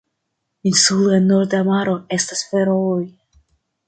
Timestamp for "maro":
1.69-1.93